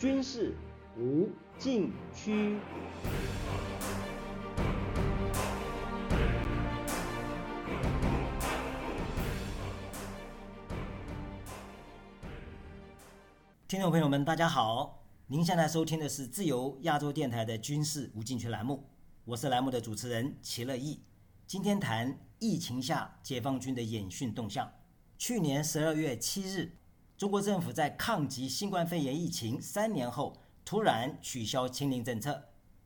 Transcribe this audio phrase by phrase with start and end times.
[0.00, 0.54] 军事
[0.96, 2.58] 无禁区。
[13.68, 18.82] 听众朋友们，大家好，您现在收听的是自由亚洲电台的军事无禁区栏目，
[19.26, 21.02] 我是栏目的主持人齐乐意。
[21.46, 24.72] 今天谈疫情下解放军的演训动向。
[25.18, 26.72] 去年十二月七日，
[27.20, 30.34] 中国政府在抗击新冠肺炎疫情三年后，
[30.64, 32.42] 突然取消清零政策，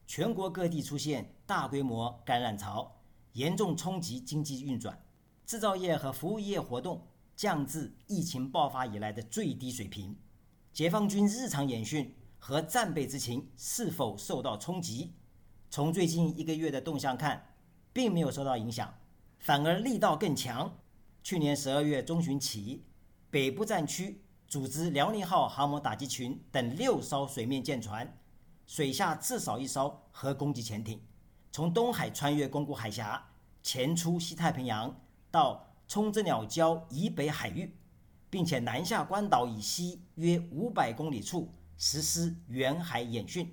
[0.09, 3.01] 全国各地出现大规模感染潮，
[3.35, 5.01] 严重冲击经济运转，
[5.47, 10.19] 制造业和服务业活动降至疫情爆发以来的最低水平。
[10.73, 15.13] 解放军日常演训和战备执勤是否受到冲击？
[15.71, 17.55] 从最近一个月的动向看，
[17.93, 18.93] 并没有受到影响，
[19.39, 20.77] 反而力道更强。
[21.23, 22.85] 去年十二月中旬起，
[23.31, 28.17] 北部战区组织辽宁号航母打击群等六艘水面舰船，
[28.67, 31.01] 水下至少一艘核攻击潜艇，
[31.51, 33.25] 从东海穿越宫古海峡，
[33.63, 34.95] 前出西太平洋
[35.31, 37.77] 到冲之鸟礁以北海域，
[38.31, 43.53] 并且南下关岛以西约五百公里处实施远海演训，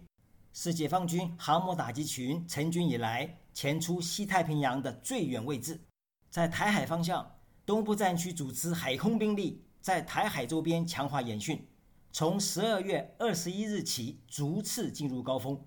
[0.53, 5.81] 是解放军航母打击群成军以来前出西太平洋的最远位置，
[6.30, 7.36] 在台海方向。
[7.64, 11.67] 东部战区组织海空兵力在台海周边强化演训，
[12.11, 15.59] 从十二月二十一日起逐次进入高峰，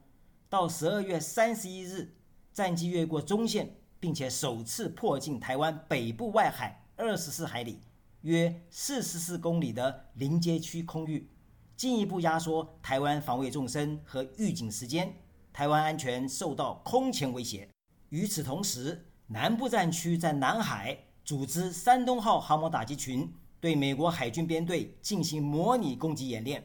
[0.48, 2.14] 到十二月三十一日，
[2.52, 7.80] 战机越过中线，并且首次迫近台湾北部外海二十四海里
[8.22, 11.28] （约四十四公里）的临街区空域，
[11.76, 15.12] 进一步压缩台湾防卫纵深和预警时间，
[15.52, 17.68] 台湾安全受到空前威胁。
[18.10, 20.96] 与此同时，南部战区在南海。
[21.24, 23.32] 组织山东号航母打击群
[23.64, 26.62] 对美国海军编队进行模拟攻击演练，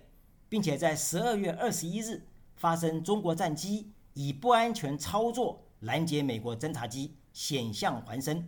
[0.49, 2.21] 并且在十二月二十一日
[2.57, 8.45] 发生中国战机以不安全操作拦截美国侦察机险象环生。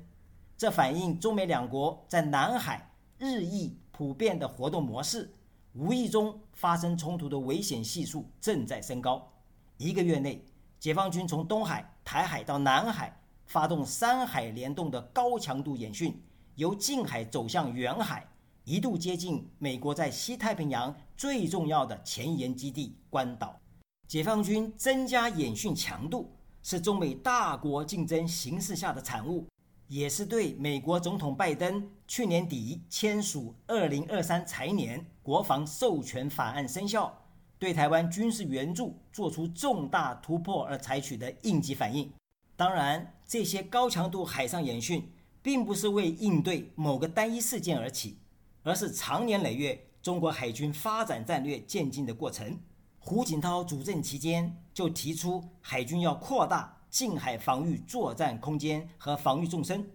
[0.58, 5.34] 这反映中美两国在南海日益普遍的活动模式，
[5.72, 9.32] 无意中发生冲突的危险系数正在升高。
[9.78, 10.44] 一个月内，
[10.78, 13.18] 解放军从东海、台海到南海。
[13.46, 16.22] 发动三海联动的高强度演训，
[16.56, 18.26] 由近海走向远海，
[18.72, 23.60] 一度接近美国在西太平洋最重要的前沿基地关岛。
[24.08, 26.32] 解放军增加演训强度，
[26.64, 29.46] 是中美大国竞争形势下的产物，
[29.90, 37.26] 也是对美国总统拜登去年底签署二零二三财年国防授权法案生效，
[37.60, 42.10] 对台湾军事援助做出重大突破而采取的应急反应。
[42.56, 45.12] 当然，这些高强度海上演训
[45.42, 48.16] 并不是为应对某个单一事件而起，
[48.64, 52.60] 而是长年累月中国海军发展战略渐进的过程。
[53.00, 59.90] 胡锦涛主政期间就提出，海军要扩大近海防御作战空间和防御纵深，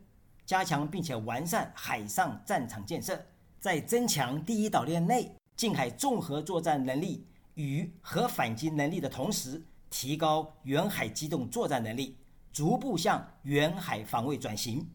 [0.44, 3.24] 加强并且完善海上战场建设，
[3.60, 12.16] 在增强第一岛链内近海综合作战能力与核反击能力的同时，提高远海机动作战能力。
[12.52, 14.88] 逐步向远海防卫转型。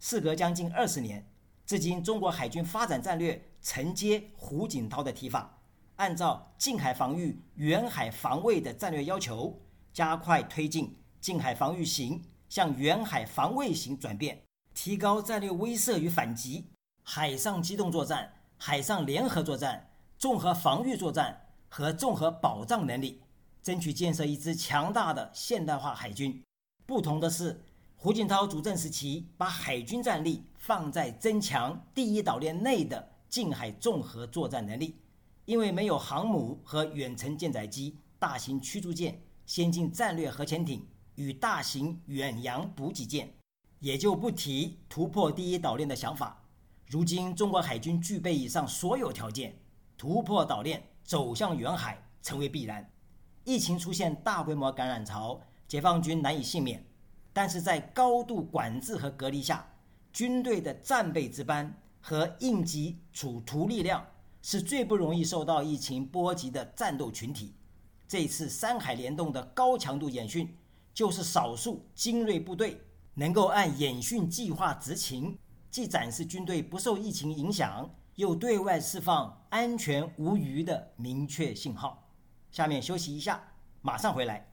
[0.00, 1.22] 事隔将近二十年，
[1.72, 5.58] 至今中国海军发展战略承接胡锦涛的提法，
[5.96, 9.58] 按照近海防御、远海防卫的战略要求，
[9.90, 14.42] 加快推进近海防御型向远海防卫型转变，
[14.74, 16.66] 提高战略威慑与反击、
[17.04, 19.88] 海上机动作战、海上联合作战、
[20.18, 21.40] 综合防御作战
[21.70, 23.22] 和综合保障能力，
[23.62, 26.44] 争取建设一支强大的现代化海军。
[26.84, 27.64] 不同的是，
[28.04, 34.96] 胡锦涛主政时期把海军战力放在增强第一岛链内的近海综合作战能力，
[35.44, 43.32] 因为没有航母和远程舰载机、大型驱逐舰、先进战略核潜艇与大型远洋补给舰，
[43.78, 46.42] 也就不提突破第一岛链的想法。
[46.88, 49.56] 如今，中国海军具备以上所有条件，
[49.96, 52.84] 突破岛链走向远海成为必然。
[53.44, 55.40] 疫情出现大规模感染潮。
[55.68, 56.84] 解放军难以幸免，
[57.32, 59.66] 但是在高度管制和隔离下，
[60.12, 64.04] 军队的战备值班和应急处图力量
[64.42, 67.54] 是最不容易受到疫情波及的战斗群体。
[68.06, 70.54] 这次山海联动的高强度演训，
[70.92, 72.78] 就是少数精锐部队
[73.14, 75.38] 能够按演训计划执勤，
[75.70, 82.06] 既展示军队不受疫情影响，又对外释放安全无虞的明确信号。
[82.50, 83.42] 下面休息一下，
[83.80, 84.51] 马上回来。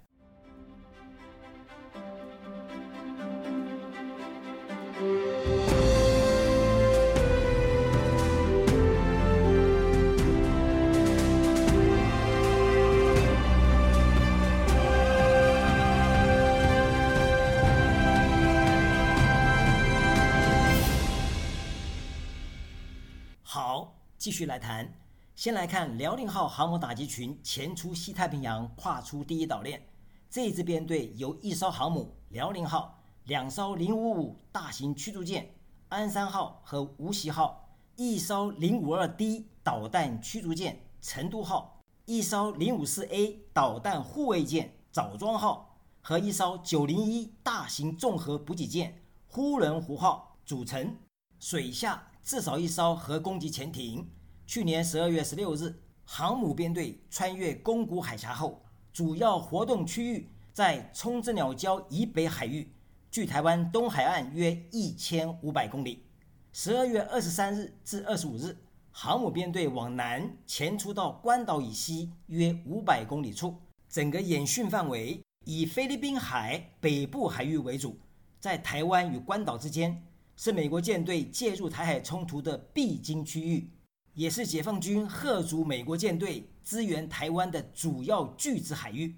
[24.20, 24.94] 继续来谈。
[25.34, 29.82] 先来看辽宁号航母打击群前出西太平洋，跨出第一岛链。
[30.30, 35.56] 这支编队由一艘航母辽宁号、两艘零五五大型驱逐舰
[35.88, 50.98] 鞍山号和无锡号、一艘零五二 D 导弹驱逐舰成都号、一艘零五四 A 导弹护卫舰枣庄号和一艘九零一大型综合补给舰呼伦湖号组成。
[51.40, 54.08] 水下至少一艘核攻击潜艇。
[54.46, 55.74] 去年十二月十六日，
[56.06, 58.62] 航母编队穿越宫古海峡后，
[58.94, 62.72] 主要活动区域在冲之鸟礁以北海域，
[63.10, 66.06] 距台湾东海岸约一千五百公里。
[66.54, 68.56] 十二月二十三日至二十五日，
[68.92, 73.56] 航母编队往南前出到关岛以西约五百公里处，
[73.90, 77.98] 整个演训范围以菲律宾海北部海域为主，
[78.40, 80.04] 在台湾与关岛之间，
[80.42, 83.70] 是美国舰队介入台海冲突的必经区域。
[84.14, 89.14] 也是解放军贺阻美国舰队支援台湾的主要拒止海域。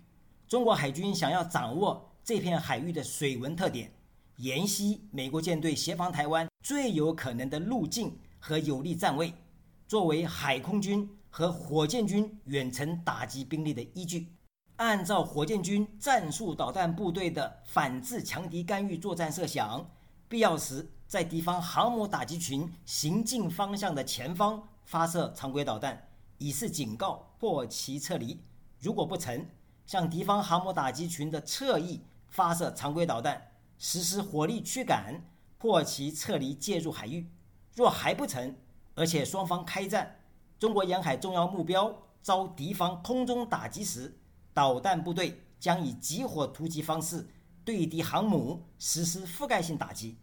[0.48, 3.92] 中国海军想要掌握这片海域的水文特点，
[4.38, 9.32] 沿袭美国舰队协防台湾最有可能的路径和有利站位，
[9.88, 14.26] 作为海空军和火箭军远程打击兵力的依据。
[14.78, 19.88] 按照火箭军战术导弹部队的反制强敌干预作战设想，
[20.28, 24.66] 必要时在敌方航母打击群行进方向的前方。
[24.86, 28.42] 发射常规导弹，以示警告，迫其撤离。
[28.80, 29.46] 如果不成，
[29.86, 35.22] 向敌方航母打击群的侧翼发射常规导弹，实施火力驱赶，
[35.58, 37.30] 迫其撤离介入海域。
[37.76, 38.56] 若还不成，
[38.96, 40.20] 而且双方开战，
[40.58, 44.18] 中国沿海重要目标遭敌方空中打击时，
[44.54, 47.30] 导弹部队将以集火突击方式
[47.66, 50.18] 对敌航母实施覆盖性打击。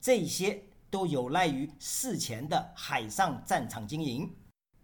[0.00, 0.64] 这些。
[0.90, 4.34] 都有赖于事前的海上战场经营，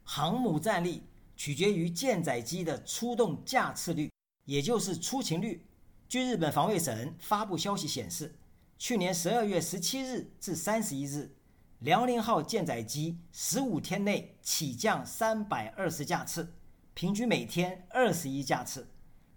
[0.02, 1.02] 航母战力
[1.34, 4.12] 取决于舰载机的出动架次率，
[4.44, 5.66] 也就是出勤率。
[6.06, 8.36] 据日本防卫省发布消息显示，
[8.76, 11.34] 去年十二月十七日至三十一日，
[11.78, 16.52] 辽宁号舰载机十五天内起降三百二十架次，
[16.92, 18.86] 平均每天二十一架次。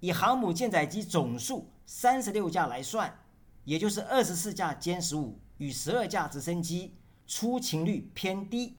[0.01, 3.17] 以航母舰载机总数三十六架来算，
[3.63, 5.39] 也就是二十四架歼十五。
[5.57, 6.95] 与十二架直升机
[7.25, 8.75] 出勤率偏低，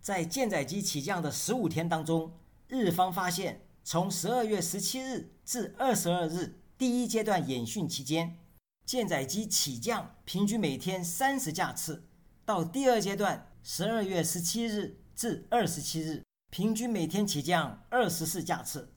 [0.00, 2.32] 在舰载机起降的十五天当中，
[2.68, 8.38] 日方发现，从十二月十七日至二十二日第一阶段演训期间，
[8.84, 12.02] 舰载机起降平均每天三十架次；
[12.44, 18.88] 到第二阶段十二月十七日至二十七日，平均每天起降二十四架次；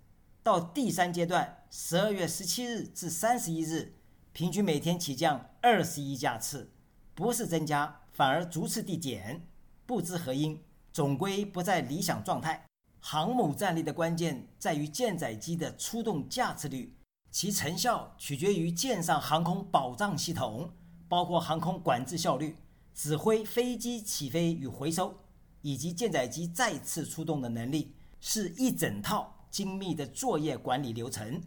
[0.41, 3.93] 到第三阶段十二月十七日至三十一日，
[4.31, 6.71] 平均每天起降二十一架次。
[7.15, 9.47] 不是增加，反而逐次递减，
[9.85, 12.65] 不知何因，总归不在理想状态。
[12.99, 16.93] 航母战力的关键在于舰载机的出动架次率，
[17.31, 20.69] 其成效取决于舰上航空保障系统，
[21.07, 22.57] 包括航空管制效率、
[22.93, 25.17] 指挥飞机起飞与回收，
[25.61, 31.41] 以及舰载机再次出动的能力，是一整套精密的作业管理流程。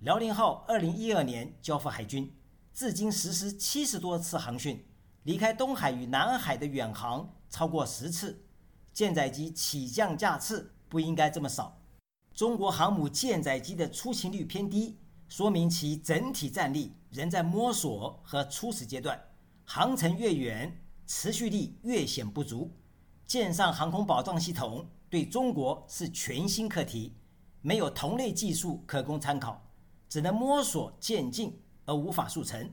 [0.00, 2.34] 辽宁号二零一二年交付海军，
[2.74, 4.84] 至今实施七十多次航训。
[5.24, 8.44] 离开东海与南海的远航超过十次，
[8.92, 11.80] 舰载机起降架次不应该这么少。
[12.34, 14.98] 中国航母舰载机的出勤率偏低，
[15.28, 19.20] 说明其整体战力仍在摸索和初始阶段，
[19.64, 22.74] 航程越远，持续力越显不足。
[23.24, 27.14] 舰上航空保障系统对中国是全新课题，
[27.60, 29.70] 没有同类技术可供参考，
[30.08, 32.68] 只能摸索渐进而无法速成。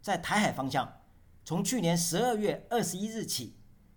[0.00, 0.99] 在台海方向。
[1.44, 3.54] 从去年十二月二十一日起，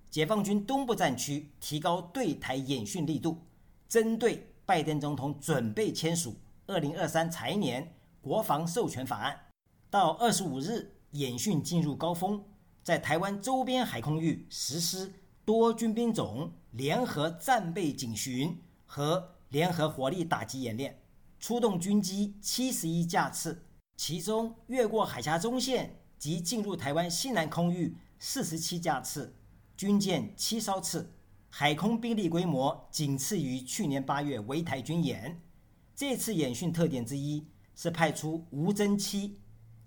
[0.10, 3.46] 解放军东部战区提高对台演训力度，
[3.88, 6.36] 针对拜登总统准备签署
[6.66, 9.40] 二零二三财年国防授权法案，
[9.90, 12.44] 到二十五日演训进入高峰，
[12.82, 15.14] 在台湾周边海空域实施
[15.46, 21.00] 多军兵种联合战备警巡和联合火力打击演练，
[21.40, 23.64] 出动军机七十一架次，
[23.96, 26.00] 其中越过海峡中线。
[26.24, 29.36] 即进入台湾西南空域四十七架次，
[29.76, 31.12] 军舰七艘次，
[31.50, 35.42] 海空兵力规模仅次于去年八月围台军演。
[35.94, 39.38] 这次演训特点之一是派出无侦七，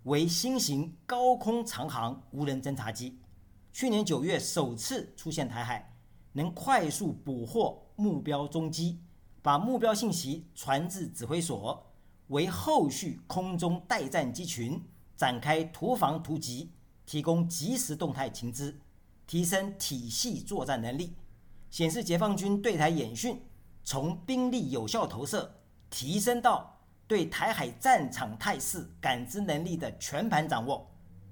[0.03, 3.19] 为新型高空长航无人侦察机，
[3.73, 5.97] 去年九月首次出现台海，
[6.33, 9.01] 能快速捕获目标踪迹，
[9.41, 11.87] 把目标信息传至指挥所，
[12.27, 14.79] 为后续空中待战机群。
[15.17, 16.71] 展开突防突击，
[17.07, 18.79] 提供及时动态情资，
[19.27, 21.15] 提升体系作战能力。
[21.71, 23.41] 显示解放军对台演训
[23.83, 30.91] 从兵力有效投射提升到对台海战场态势感知能力的全盘掌握，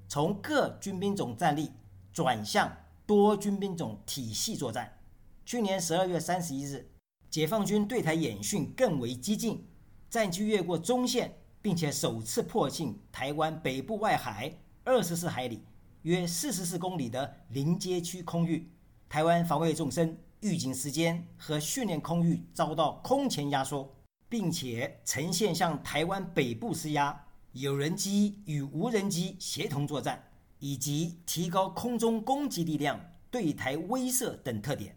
[0.08, 1.70] 从各军兵种战力
[2.12, 2.70] 转向
[3.06, 4.98] 多军兵种体系作战。
[5.44, 6.90] 去年十二月三十一日，
[7.28, 9.66] 解放军对台演训更为激进，
[10.08, 14.54] 战机越过中线，并且首次迫近台湾北部外海
[14.84, 15.64] 二十四海里。
[16.02, 18.70] 约四十四公里的临街区空域，
[19.08, 23.90] 台湾防卫纵深、预警时间和训练空域遭到空前压缩，
[24.28, 27.18] 并且呈现向台湾北部施压、
[27.52, 30.22] 有人机与无人机协同作战，
[30.58, 34.94] 以及提高空中攻击力量、对台威慑等特点。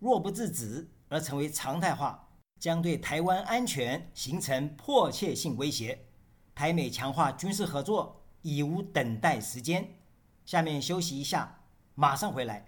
[0.00, 6.06] 若不制止而成为常态化，将对台湾安全形成迫切性威胁。
[6.58, 9.88] 台美强化军事合作已无等待时间。
[10.44, 11.60] 下面休息一下，
[11.94, 12.66] 马上回来。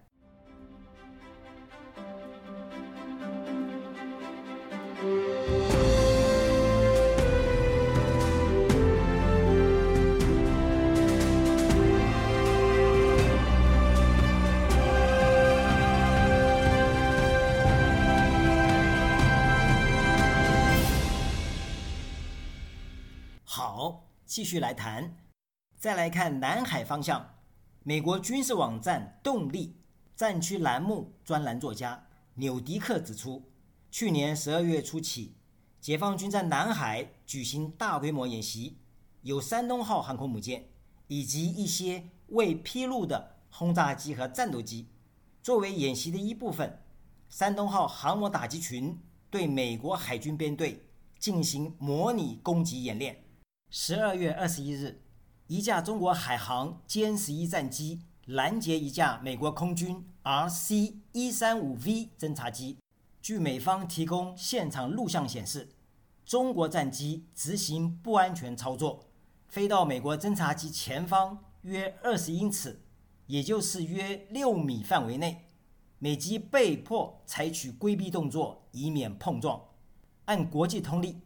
[24.41, 25.19] 继续来谈，
[25.77, 27.35] 再来看南海方向。
[27.83, 29.77] 美国军事网站动力
[30.17, 32.07] 战区栏目专栏作家
[32.37, 33.53] 纽迪克指出，
[33.91, 35.35] 去年十二月初起，
[35.79, 38.79] 解放军在南海举行大规模演习，
[39.21, 40.71] 有山东号航空母舰
[41.09, 44.89] 以及一些未披露的轰炸机和战斗机。
[45.43, 46.81] 作为演习的一部分，
[47.29, 50.87] 山东号航母打击群对美国海军编队
[51.19, 53.23] 进行模拟攻击演练。
[53.73, 55.01] 十二月二十一日。
[55.47, 62.79] 一架中国海航歼十一战机拦截一架美国空军 RC 一三五 V 侦察机。
[63.23, 65.69] 据美方提供现场录像显示，
[66.27, 69.07] 中国战机执行不安全操作，
[69.47, 72.83] 飞到美国侦察机前方约二十英尺，
[73.27, 75.47] 也就是约六米范围内，
[76.01, 79.61] 美机被迫采取规避动作，以免碰撞。
[80.25, 81.21] 按国际通例，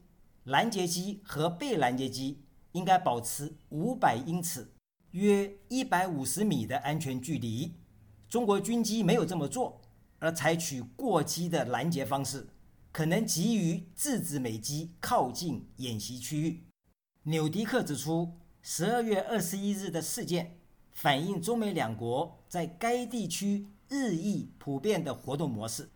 [0.44, 2.40] 拦截机和被拦截机。
[2.74, 4.72] 应该保持五百英尺
[5.12, 7.74] （约一百五十米）的安全距离。
[8.28, 9.80] 中国军机没有这么做，
[10.18, 12.48] 而采取过机的拦截方式，
[12.90, 16.64] 可能急于制止美机靠近演习区域。
[17.22, 20.58] 纽迪克指出，十二月二十一日的事件
[20.92, 25.90] 反映中美两国在该地区日益普遍的活动模式。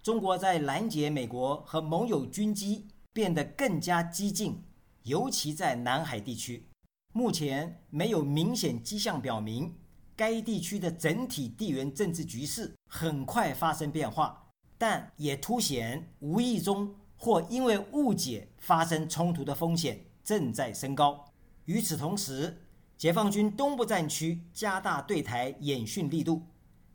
[0.00, 4.64] 中国在拦截美国和盟友军机变得更加激进。
[5.02, 6.68] 尤其在南海地区，
[7.12, 9.74] 目前没有明显迹象表明
[10.14, 21.24] 该地区的整体地缘政治局势很快发生变化，但也凸显无意中或因为误解发生冲突的风险正在升高。
[21.64, 22.62] 与此同时，
[22.98, 26.42] 解放军东部战区加大对台演训力度，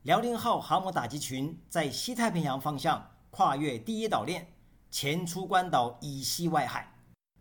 [0.04, 4.48] 辽宁号航母打击群在西太平洋方向跨越第一岛链，
[4.90, 6.92] 前出关岛以西外海。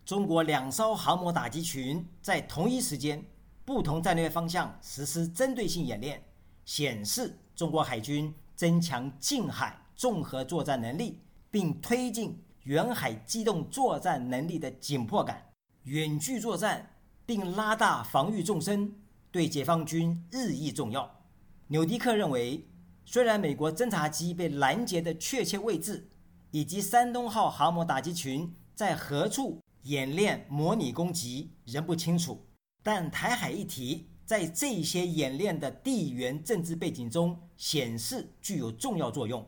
[0.04, 3.24] 中国两艘航母打击群在同一时间、
[3.64, 6.22] 不同战略方向实施针对性演练，
[6.64, 11.20] 显示中国海军增强近海综合作战能力，
[11.50, 15.50] 并推进远海机动作战能力的紧迫感。
[15.84, 18.94] 远距作战并拉大防御纵深，
[19.30, 21.22] 对解放军日益重要。
[21.68, 22.68] 纽迪克认为，
[23.06, 26.10] 虽然美国侦察机被拦截的确切位置，
[26.54, 32.46] 以及山东号航母打击群在何处，演练模拟攻击仍不清楚，
[32.80, 39.44] 但台海议题在这些演练的地缘政治背景中显示具有重要作用。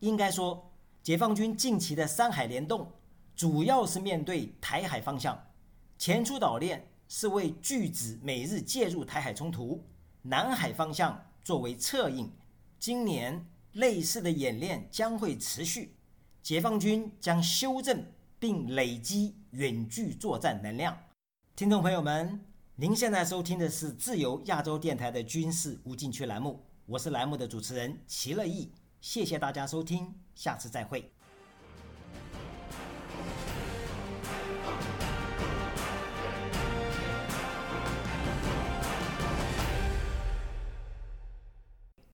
[0.00, 0.70] 应该说，
[1.02, 2.86] 解放军近期的山海联动
[3.34, 5.42] 主要是面对台海方向，
[5.96, 9.82] 前出岛链是为拒止美日介入台海冲突，
[10.20, 12.30] 南海方向作为策应。
[12.78, 13.42] 今年
[13.72, 15.94] 类似的演练将会持续，
[16.42, 18.04] 解放军将修正。
[18.42, 20.98] 并累积远距作战能量。
[21.54, 22.44] 听众朋友们，
[22.74, 31.08] 您现在收听的是自由亚洲电台的军事无禁区栏目，我是栏目的主持人齐乐毅，谢谢大家收听，下次再会。